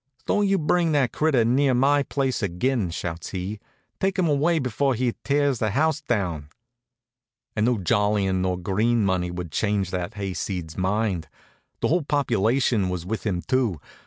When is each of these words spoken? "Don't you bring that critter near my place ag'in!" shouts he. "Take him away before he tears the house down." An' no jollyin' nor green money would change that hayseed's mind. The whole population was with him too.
"Don't 0.25 0.47
you 0.47 0.57
bring 0.57 0.93
that 0.93 1.11
critter 1.11 1.45
near 1.45 1.75
my 1.75 2.01
place 2.01 2.41
ag'in!" 2.41 2.89
shouts 2.89 3.29
he. 3.29 3.59
"Take 3.99 4.17
him 4.17 4.27
away 4.27 4.57
before 4.57 4.95
he 4.95 5.13
tears 5.23 5.59
the 5.59 5.69
house 5.69 6.01
down." 6.01 6.49
An' 7.55 7.65
no 7.65 7.77
jollyin' 7.77 8.41
nor 8.41 8.57
green 8.57 9.05
money 9.05 9.29
would 9.29 9.51
change 9.51 9.91
that 9.91 10.15
hayseed's 10.15 10.75
mind. 10.75 11.27
The 11.81 11.89
whole 11.89 12.01
population 12.03 12.89
was 12.89 13.05
with 13.05 13.27
him 13.27 13.43
too. 13.43 13.79